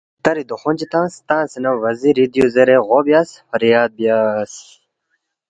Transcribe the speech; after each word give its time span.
کھلتری 0.23 0.43
دخون 0.51 0.73
چی 0.79 0.85
تنگس، 0.91 1.13
تنگسے 1.27 1.59
نہ 1.63 1.71
وزیری 1.83 2.25
سی 2.27 2.31
دیُو 2.33 2.45
زیرے 2.53 2.77
غو 2.87 2.99
بیاس، 3.05 3.29
فریاد 3.49 3.89
بیاس، 3.97 4.53